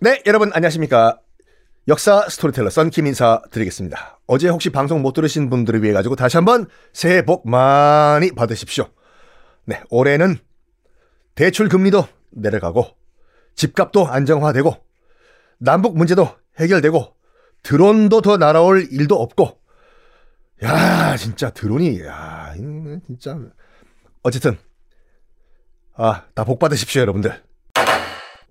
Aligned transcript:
네, 0.00 0.22
여러분 0.26 0.50
안녕하십니까. 0.52 1.18
역사 1.88 2.28
스토리텔러 2.28 2.70
썬킴 2.70 3.06
인사 3.06 3.40
드리겠습니다. 3.50 4.20
어제 4.26 4.48
혹시 4.48 4.70
방송 4.70 5.02
못 5.02 5.12
들으신 5.12 5.48
분들을 5.50 5.82
위해 5.82 5.92
가지고 5.92 6.16
다시 6.16 6.36
한번 6.36 6.66
새해 6.92 7.24
복 7.24 7.48
많이 7.48 8.30
받으십시오. 8.32 8.88
네, 9.64 9.82
올해는 9.90 10.36
대출 11.34 11.68
금리도 11.68 12.06
내려가고 12.32 12.86
집값도 13.54 14.06
안정화되고 14.06 14.74
남북 15.58 15.96
문제도 15.96 16.28
해결되고 16.58 17.14
드론도 17.62 18.20
더 18.20 18.36
날아올 18.36 18.86
일도 18.90 19.14
없고 19.20 19.58
야 20.62 21.16
진짜 21.16 21.50
드론이 21.50 22.02
야 22.02 22.54
진짜 23.06 23.38
어쨌든 24.22 24.58
아 25.96 26.22
다 26.34 26.44
복 26.44 26.58
받으십시오 26.58 27.02
여러분들 27.02 27.40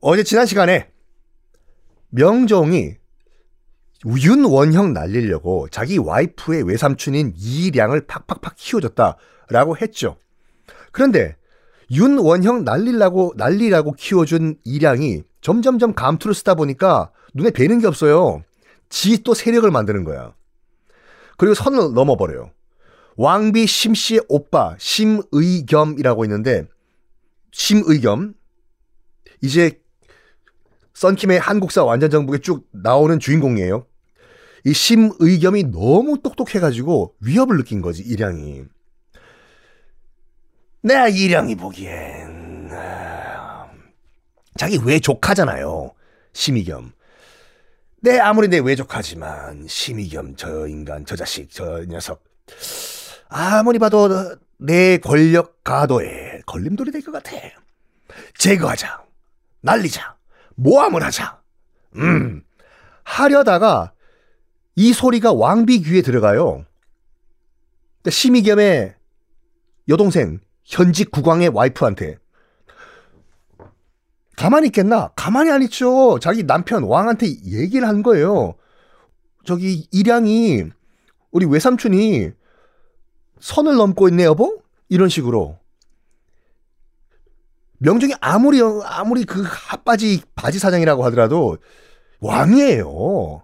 어제 0.01 0.23
지난 0.23 0.45
시간에 0.45 0.89
명종이 2.09 2.95
윤원형 4.05 4.93
날리려고 4.93 5.67
자기 5.70 5.98
와이프의 5.98 6.63
외삼촌인 6.63 7.34
이량을 7.37 8.05
팍팍팍 8.05 8.55
키워줬다라고 8.57 9.77
했죠. 9.77 10.17
그런데 10.91 11.37
윤원형 11.89 12.65
날리려고 12.65 13.34
날리라고 13.37 13.93
키워준 13.93 14.57
이량이 14.65 15.23
점점점 15.41 15.93
감투를 15.95 16.34
쓰다 16.34 16.55
보니까 16.55 17.12
눈에 17.34 17.51
뵈는 17.51 17.79
게 17.79 17.87
없어요. 17.87 18.43
지 18.89 19.23
또 19.23 19.34
세력을 19.34 19.70
만드는 19.71 20.03
거야. 20.03 20.34
그리고 21.37 21.53
선을 21.55 21.93
넘어버려요. 21.93 22.51
왕비 23.15 23.65
심씨의 23.67 24.21
오빠 24.27 24.75
심의겸이라고 24.77 26.25
있는데 26.25 26.65
심의겸 27.53 28.34
이제 29.41 29.79
썬킴의 30.96 31.40
한국사 31.40 31.84
완전정복에 31.84 32.40
쭉 32.40 32.68
나오는 32.71 33.20
주인공이에요. 33.20 33.85
이 34.65 34.73
심의겸이 34.73 35.71
너무 35.71 36.21
똑똑해가지고 36.21 37.15
위협을 37.21 37.57
느낀 37.57 37.81
거지 37.81 38.01
이량이. 38.04 38.63
내가 40.81 41.07
이량이 41.07 41.55
보기엔 41.55 42.70
아, 42.71 43.68
자기 44.57 44.79
외조카잖아요. 44.84 45.93
심의겸. 46.34 46.91
내 48.01 48.20
아무리 48.20 48.48
내 48.49 48.59
외조카지만 48.59 49.68
심의겸 49.68 50.35
저 50.35 50.68
인간 50.68 51.05
저 51.05 51.15
자식 51.15 51.49
저 51.49 51.85
녀석 51.85 52.24
아무리 53.29 53.79
봐도 53.79 54.37
내 54.63 54.97
권력 54.97 55.63
가도에 55.63 56.41
걸림돌이 56.45 56.91
될 56.91 57.01
것 57.01 57.11
같아. 57.11 57.31
제거하자. 58.37 59.03
날리자. 59.61 60.15
모함을 60.55 61.03
하자. 61.03 61.41
음. 61.95 62.43
하려다가 63.03 63.93
이 64.75 64.94
소리가 64.94 65.34
왕비 65.34 65.81
귀에 65.84 66.01
들어가요. 66.01 66.66
심의겸의 68.07 68.95
여동생 69.89 70.39
현직 70.63 71.11
국왕의 71.11 71.50
와이프한테 71.50 72.17
가만히 74.35 74.67
있겠나? 74.67 75.09
가만히 75.16 75.51
안 75.51 75.61
있죠. 75.63 76.19
자기 76.19 76.44
남편 76.44 76.84
왕한테 76.84 77.28
얘기를 77.45 77.88
한 77.88 78.01
거예요. 78.01 78.56
저기 79.45 79.88
일양이 79.91 80.63
우리 81.31 81.45
외삼촌이 81.45 82.31
선을 83.44 83.75
넘고 83.75 84.08
있네 84.08 84.24
여보? 84.24 84.62
이런 84.88 85.09
식으로 85.09 85.59
명종이 87.80 88.13
아무리 88.22 88.62
아무리 88.86 89.25
그 89.25 89.44
핫바지 89.46 90.22
바지 90.34 90.59
사장이라고 90.59 91.03
하더라도 91.06 91.58
왕이에요. 92.22 93.44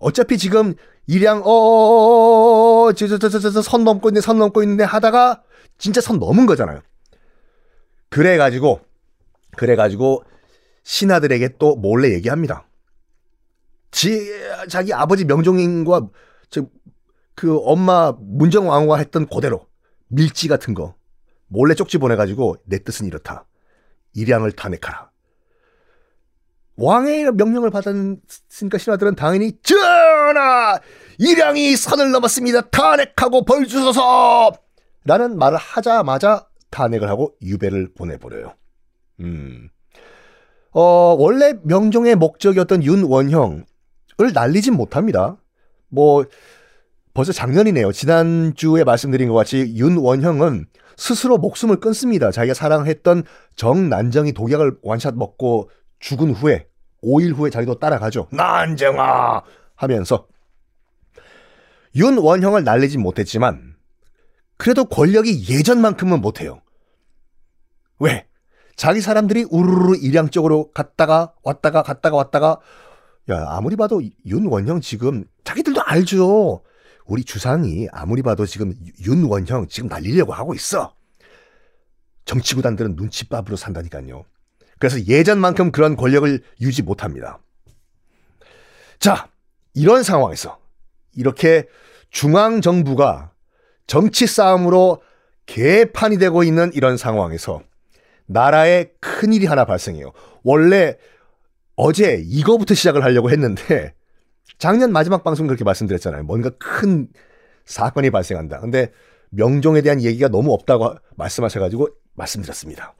어차피 0.00 0.36
지금 0.36 0.74
일양 1.06 1.40
어어어어 1.46 2.92
저저저저 2.92 3.62
선 3.62 3.84
넘고 3.84 4.10
있네 4.10 4.20
선 4.20 4.38
넘고 4.38 4.62
있는데 4.64 4.84
하다가 4.84 5.42
진짜 5.78 6.02
선 6.02 6.18
넘은 6.18 6.44
거잖아요. 6.44 6.82
그래 8.10 8.36
가지고 8.36 8.80
그래 9.56 9.76
가지고 9.76 10.24
신하들에게 10.82 11.56
또 11.58 11.74
몰래 11.74 12.12
얘기합니다. 12.12 12.66
지 13.90 14.30
자기 14.68 14.92
아버지 14.92 15.24
명종인과 15.24 16.08
그 17.42 17.58
엄마 17.64 18.12
문정왕후가 18.20 18.98
했던 18.98 19.26
그대로 19.26 19.66
밀지 20.06 20.46
같은 20.46 20.74
거 20.74 20.94
몰래 21.48 21.74
쪽지 21.74 21.98
보내가지고 21.98 22.54
내 22.66 22.78
뜻은 22.78 23.04
이렇다. 23.04 23.46
일양을 24.14 24.52
탄핵하라. 24.52 25.10
왕의 26.76 27.32
명령을 27.32 27.70
받았으니까 27.70 28.78
신하들은 28.78 29.16
당연히 29.16 29.58
전하! 29.60 30.78
일양이 31.18 31.74
선을 31.74 32.12
넘었습니다. 32.12 32.70
탄핵하고 32.70 33.44
벌 33.44 33.66
주소서! 33.66 34.52
라는 35.04 35.36
말을 35.36 35.58
하자마자 35.58 36.46
탄핵을 36.70 37.08
하고 37.08 37.34
유배를 37.42 37.92
보내버려요. 37.94 38.54
음. 39.18 39.68
어, 40.70 41.16
원래 41.18 41.54
명종의 41.64 42.14
목적이었던 42.14 42.84
윤원형을 42.84 43.64
날리진 44.32 44.74
못합니다. 44.74 45.38
뭐, 45.88 46.24
벌써 47.14 47.32
작년이네요. 47.32 47.92
지난주에 47.92 48.84
말씀드린 48.84 49.28
것 49.28 49.34
같이 49.34 49.74
윤원형은 49.76 50.66
스스로 50.96 51.38
목숨을 51.38 51.76
끊습니다. 51.76 52.30
자기가 52.30 52.54
사랑했던 52.54 53.24
정난정이 53.56 54.32
독약을 54.32 54.78
완샷 54.82 55.14
먹고 55.16 55.70
죽은 56.00 56.32
후에 56.32 56.66
5일 57.02 57.34
후에 57.34 57.50
자기도 57.50 57.78
따라가죠. 57.78 58.28
난정아 58.32 59.42
하면서 59.74 60.26
윤원형을 61.94 62.64
날리진 62.64 63.02
못했지만 63.02 63.74
그래도 64.56 64.84
권력이 64.84 65.52
예전만큼은 65.52 66.20
못해요. 66.20 66.62
왜? 67.98 68.26
자기 68.76 69.00
사람들이 69.00 69.44
우르르 69.50 69.96
일양 69.96 70.30
쪽으로 70.30 70.70
갔다가 70.72 71.34
왔다가 71.42 71.82
갔다가 71.82 72.16
왔다가 72.16 72.58
야 73.30 73.44
아무리 73.48 73.76
봐도 73.76 74.00
윤원형 74.24 74.80
지금 74.80 75.24
자기들도 75.44 75.82
알죠. 75.84 76.62
우리 77.06 77.24
주상이 77.24 77.88
아무리 77.92 78.22
봐도 78.22 78.46
지금 78.46 78.74
윤원형 79.00 79.68
지금 79.68 79.88
날리려고 79.88 80.32
하고 80.32 80.54
있어. 80.54 80.94
정치구단들은 82.24 82.96
눈치밥으로 82.96 83.56
산다니까요. 83.56 84.24
그래서 84.78 85.04
예전만큼 85.06 85.72
그런 85.72 85.96
권력을 85.96 86.42
유지 86.60 86.82
못합니다. 86.82 87.38
자, 88.98 89.28
이런 89.74 90.02
상황에서 90.02 90.58
이렇게 91.14 91.68
중앙정부가 92.10 93.32
정치 93.86 94.26
싸움으로 94.26 95.02
개판이 95.46 96.18
되고 96.18 96.44
있는 96.44 96.70
이런 96.74 96.96
상황에서 96.96 97.62
나라에 98.26 98.92
큰일이 99.00 99.46
하나 99.46 99.64
발생해요. 99.64 100.12
원래 100.42 100.96
어제 101.74 102.22
이거부터 102.24 102.74
시작을 102.74 103.02
하려고 103.02 103.30
했는데 103.30 103.94
작년 104.62 104.92
마지막 104.92 105.24
방송 105.24 105.48
그렇게 105.48 105.64
말씀드렸잖아요. 105.64 106.22
뭔가 106.22 106.48
큰 106.50 107.08
사건이 107.64 108.10
발생한다. 108.12 108.60
근데 108.60 108.92
명종에 109.30 109.82
대한 109.82 110.00
얘기가 110.00 110.28
너무 110.28 110.52
없다고 110.52 110.94
말씀하셔가지고 111.16 111.88
말씀드렸습니다. 112.14 112.94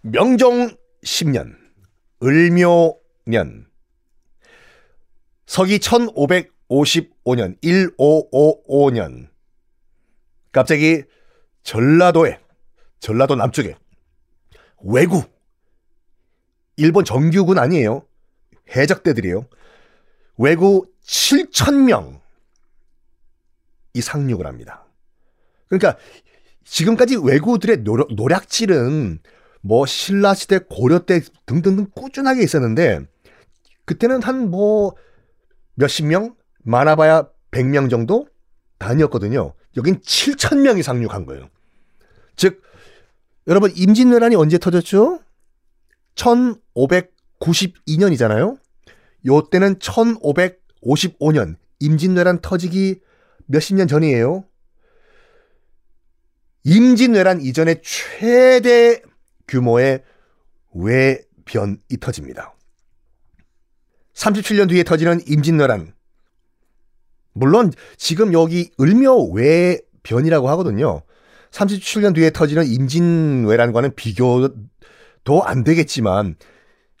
명종 0.00 0.78
10년, 1.04 1.54
을묘년, 2.22 3.66
서기 5.44 5.78
1555년, 5.78 7.60
1555년, 7.60 9.28
갑자기 10.52 11.02
전라도에, 11.64 12.40
전라도 12.98 13.34
남쪽에, 13.34 13.76
왜구, 14.84 15.22
일본 16.78 17.04
정규군 17.04 17.58
아니에요. 17.58 18.06
해적대들이에요. 18.74 19.46
외구 20.36 20.84
7천 21.04 21.84
명 21.84 22.24
이 23.94 24.00
상륙을 24.00 24.46
합니다. 24.46 24.84
그러니까 25.68 25.96
지금까지 26.64 27.16
외구들의 27.16 27.84
노력, 27.84 28.12
노략질은 28.12 29.20
뭐 29.60 29.86
신라 29.86 30.34
시대, 30.34 30.58
고려 30.58 31.06
때 31.06 31.20
등등등 31.46 31.86
꾸준하게 31.94 32.42
있었는데 32.42 33.06
그때는 33.84 34.22
한 34.22 34.50
뭐 34.50 34.94
몇십 35.76 36.06
명? 36.06 36.34
많아봐야 36.64 37.28
100명 37.50 37.90
정도? 37.90 38.26
다니었거든요. 38.78 39.54
여긴 39.76 40.00
7천 40.00 40.60
명이 40.62 40.82
상륙한 40.82 41.24
거예요. 41.24 41.48
즉 42.36 42.62
여러분 43.46 43.70
임진왜란이 43.74 44.36
언제 44.36 44.58
터졌죠? 44.58 45.20
1592년이잖아요. 46.16 48.58
요때는 49.26 49.76
1555년 49.76 51.56
임진왜란 51.80 52.40
터지기 52.40 53.00
몇십 53.46 53.76
년 53.76 53.88
전이에요. 53.88 54.44
임진왜란 56.64 57.42
이전에 57.42 57.80
최대 57.82 59.02
규모의 59.46 60.02
외변이 60.74 61.78
터집니다. 62.00 62.54
37년 64.14 64.68
뒤에 64.68 64.82
터지는 64.82 65.20
임진왜란. 65.26 65.94
물론 67.32 67.72
지금 67.96 68.32
여기 68.32 68.70
을묘 68.80 69.32
외변이라고 69.32 70.48
하거든요. 70.50 71.02
37년 71.50 72.14
뒤에 72.14 72.30
터지는 72.30 72.66
임진왜란과는 72.66 73.94
비교도 73.94 75.42
안 75.44 75.64
되겠지만 75.64 76.36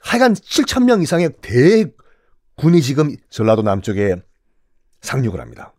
하여간 0.00 0.34
7천 0.34 0.84
명 0.84 1.02
이상의 1.02 1.30
대 1.40 1.86
군이 2.56 2.82
지금 2.82 3.14
전라도 3.30 3.62
남쪽에 3.62 4.16
상륙을 5.00 5.40
합니다. 5.40 5.72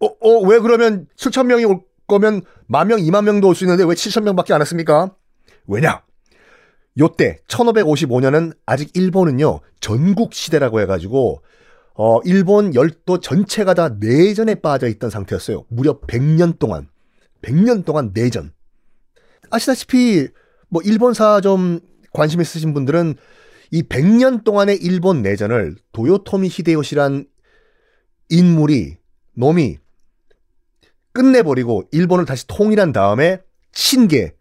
어, 0.00 0.06
어, 0.06 0.40
왜 0.46 0.58
그러면 0.58 1.06
7천 1.16 1.46
명이 1.46 1.64
올 1.64 1.80
거면 2.08 2.42
만 2.66 2.88
명, 2.88 2.98
2만 2.98 3.24
명도 3.24 3.48
올 3.48 3.54
수 3.54 3.64
있는데 3.64 3.84
왜 3.84 3.94
7천 3.94 4.22
명밖에 4.24 4.52
안 4.52 4.60
왔습니까? 4.60 5.14
왜냐? 5.66 6.02
요때 6.98 7.38
1555년은 7.46 8.54
아직 8.66 8.94
일본은요 8.94 9.60
전국 9.80 10.34
시대라고 10.34 10.80
해가지고 10.80 11.42
어 11.94 12.20
일본 12.24 12.74
열도 12.74 13.20
전체가 13.20 13.72
다 13.74 13.90
내전에 13.98 14.56
빠져 14.56 14.88
있던 14.88 15.08
상태였어요. 15.08 15.64
무려 15.68 16.00
100년 16.00 16.58
동안 16.58 16.88
100년 17.42 17.84
동안 17.84 18.10
내전. 18.12 18.52
아시다시피 19.50 20.28
뭐 20.68 20.82
일본사 20.82 21.40
좀 21.40 21.80
관심 22.12 22.40
있으신 22.40 22.74
분들은 22.74 23.14
이 23.72 23.82
100년 23.82 24.44
동안의 24.44 24.76
일본 24.76 25.22
내전을 25.22 25.76
도요토미 25.92 26.48
히데요시란 26.48 27.24
인물이 28.28 28.98
놈이 29.34 29.78
끝내버리고 31.12 31.84
일본을 31.90 32.26
다시 32.26 32.46
통일한 32.46 32.92
다음에 32.92 33.40
친게 33.72 34.34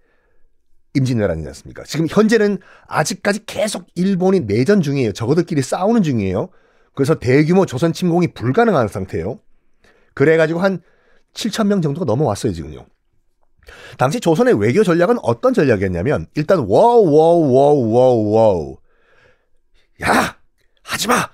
임진왜란이지 0.94 1.48
않습니까? 1.48 1.83
지금 1.83 2.07
현재는 2.10 2.57
아직까지 2.88 3.45
계속 3.45 3.88
일본이 3.95 4.42
내전 4.42 4.81
중이에요. 4.81 5.13
저거들끼리 5.13 5.62
싸우는 5.62 6.04
중이에요. 6.04 6.50
그래서 6.94 7.16
대규모 7.16 7.66
조선 7.66 7.94
침공이 7.94 8.34
불가능한 8.34 8.89
상태예요. 8.89 9.39
그래가지고 10.13 10.60
한 10.60 10.81
7천 11.34 11.68
명 11.68 11.81
정도가 11.81 12.04
넘어왔어요, 12.04 12.51
지금요. 12.51 12.86
당시 13.98 14.19
조선의 14.19 14.60
외교 14.60 14.84
전략은 14.84 15.19
어떤 15.24 15.54
전략이었냐면 15.54 16.27
일단 16.36 16.60
와우 16.68 17.06
와우 17.06 17.54
와우 17.54 17.92
와우 17.94 18.31
와우 18.31 18.81
야 20.01 20.38
하지마 20.83 21.30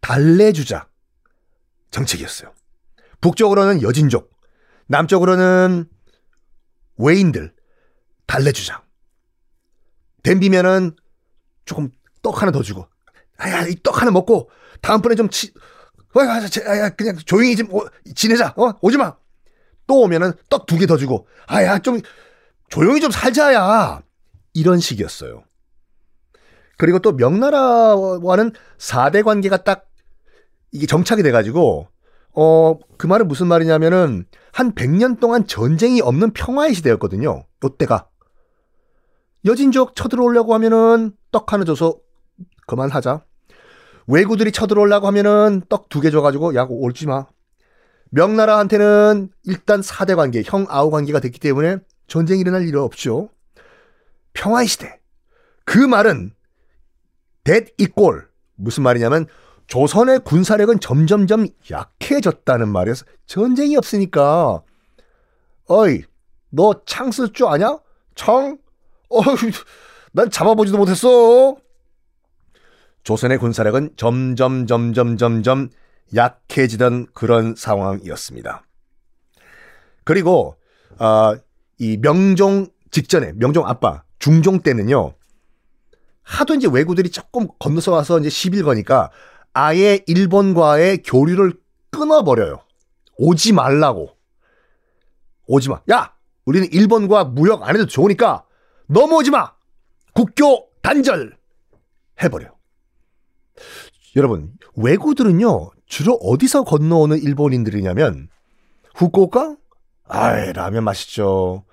달래주자 0.00 0.88
정책이었어요. 1.90 2.52
북쪽으로는 3.20 3.82
여진족, 3.82 4.30
남쪽으로는 4.86 5.88
왜인들 6.96 7.54
달래주자. 8.26 8.82
댐비면은 10.22 10.96
조금 11.64 11.90
떡 12.22 12.40
하나 12.42 12.50
더 12.52 12.62
주고, 12.62 12.88
아야, 13.36 13.66
이 13.66 13.74
떡 13.82 14.00
하나 14.00 14.10
먹고, 14.10 14.50
다음번에 14.80 15.14
좀 15.14 15.28
치, 15.28 15.52
어, 16.16 16.20
야, 16.24 16.88
그냥 16.90 17.16
조용히 17.16 17.56
좀 17.56 17.72
오, 17.72 17.86
지내자, 18.14 18.54
어? 18.56 18.72
오지 18.80 18.96
마! 18.96 19.16
또 19.86 20.00
오면은 20.02 20.32
떡 20.48 20.66
두 20.66 20.78
개 20.78 20.86
더 20.86 20.96
주고, 20.96 21.26
아야, 21.46 21.78
좀, 21.78 22.00
조용히 22.68 23.00
좀 23.00 23.10
살자야! 23.10 24.02
이런 24.54 24.80
식이었어요. 24.80 25.44
그리고 26.82 26.98
또 26.98 27.12
명나라와는 27.12 28.50
4대 28.76 29.22
관계가 29.22 29.58
딱 29.58 29.86
이게 30.72 30.84
정착이 30.86 31.22
돼가지고, 31.22 31.86
어, 32.34 32.78
그 32.98 33.06
말은 33.06 33.28
무슨 33.28 33.46
말이냐면은 33.46 34.26
한 34.50 34.74
100년 34.74 35.20
동안 35.20 35.46
전쟁이 35.46 36.00
없는 36.00 36.32
평화의 36.32 36.74
시대였거든요. 36.74 37.44
요때가. 37.64 38.08
여진족 39.44 39.94
쳐들어오려고 39.94 40.54
하면은 40.54 41.12
떡 41.30 41.52
하나 41.52 41.62
줘서 41.62 41.98
그만하자. 42.66 43.24
왜구들이 44.08 44.50
쳐들어오려고 44.50 45.06
하면은 45.06 45.62
떡 45.68 45.88
두 45.88 46.00
개 46.00 46.10
줘가지고 46.10 46.56
야 46.56 46.66
올지 46.68 47.06
마. 47.06 47.26
명나라한테는 48.10 49.30
일단 49.44 49.82
4대 49.82 50.16
관계, 50.16 50.42
형 50.44 50.66
아우 50.68 50.90
관계가 50.90 51.20
됐기 51.20 51.38
때문에 51.38 51.76
전쟁이 52.08 52.40
일어날 52.40 52.66
일은 52.66 52.80
없죠. 52.80 53.28
평화의 54.32 54.66
시대. 54.66 54.98
그 55.64 55.78
말은 55.78 56.32
that 57.44 57.72
equal 57.78 58.22
무슨 58.56 58.82
말이냐면 58.82 59.26
조선의 59.66 60.20
군사력은 60.20 60.80
점점점 60.80 61.46
약해졌다는 61.70 62.68
말이어서 62.68 63.04
전쟁이 63.26 63.76
없으니까 63.76 64.62
어이 65.68 66.02
너 66.50 66.84
창 66.84 67.08
쓸 67.10 67.32
줄 67.32 67.46
아냐? 67.46 67.78
창? 68.14 68.58
어휴, 69.08 69.36
난 70.12 70.30
잡아보지도 70.30 70.76
못했어. 70.78 71.56
조선의 73.04 73.38
군사력은 73.38 73.94
점점 73.96 74.66
점점 74.66 75.16
점점 75.16 75.70
약해지던 76.14 77.06
그런 77.14 77.54
상황이었습니다. 77.56 78.62
그리고 80.04 80.56
어, 80.98 81.34
이 81.78 81.96
명종 81.96 82.66
직전에 82.90 83.32
명종 83.36 83.66
아빠 83.66 84.02
중종 84.18 84.60
때는요. 84.60 85.14
하도 86.22 86.54
이제 86.54 86.68
왜구들이 86.70 87.10
조금 87.10 87.48
건너서 87.58 87.92
와서 87.92 88.18
이제 88.18 88.28
시빌 88.28 88.62
거니까 88.62 89.10
아예 89.52 90.02
일본과의 90.06 91.02
교류를 91.02 91.54
끊어버려요. 91.90 92.60
오지 93.18 93.52
말라고. 93.52 94.16
오지 95.46 95.68
마. 95.68 95.80
야! 95.90 96.14
우리는 96.44 96.66
일본과 96.72 97.24
무역 97.24 97.68
안 97.68 97.74
해도 97.74 97.86
좋으니까 97.86 98.44
넘어오지 98.86 99.30
마! 99.30 99.52
국교 100.14 100.68
단절! 100.82 101.36
해버려. 102.22 102.52
여러분, 104.16 104.52
외구들은요, 104.76 105.70
주로 105.86 106.14
어디서 106.14 106.64
건너오는 106.64 107.18
일본인들이냐면, 107.18 108.28
후쿠오카? 108.94 109.56
아이, 110.08 110.52
라면 110.52 110.84
맛있죠. 110.84 111.64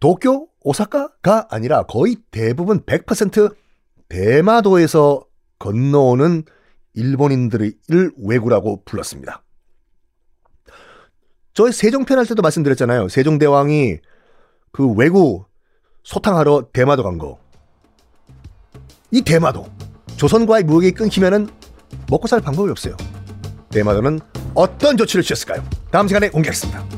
도쿄? 0.00 0.47
오사카가 0.60 1.48
아니라 1.50 1.84
거의 1.84 2.16
대부분 2.30 2.80
100% 2.82 3.54
대마도에서 4.08 5.24
건너오는 5.58 6.44
일본인들을 6.94 8.12
왜구라고 8.18 8.82
불렀습니다. 8.84 9.42
저희 11.54 11.72
세종편 11.72 12.18
할 12.18 12.26
때도 12.26 12.42
말씀드렸잖아요. 12.42 13.08
세종대왕이 13.08 13.98
그 14.72 14.92
왜구 14.92 15.44
소탕하러 16.04 16.68
대마도 16.72 17.02
간 17.02 17.18
거. 17.18 17.38
이 19.10 19.22
대마도 19.22 19.66
조선과의 20.16 20.64
무역이 20.64 20.92
끊기면은 20.92 21.48
먹고 22.10 22.26
살 22.26 22.40
방법이 22.40 22.70
없어요. 22.70 22.96
대마도는 23.70 24.20
어떤 24.54 24.96
조치를 24.96 25.22
취했을까요? 25.22 25.62
다음 25.90 26.08
시간에 26.08 26.28
공개하겠습니다. 26.30 26.97